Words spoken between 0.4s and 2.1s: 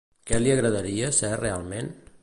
li agradaria ser realment?